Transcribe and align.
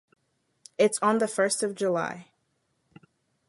It’s 0.79 0.97
on 1.03 1.19
the 1.19 1.27
first 1.27 1.61
of 1.61 1.75
July. 1.75 2.31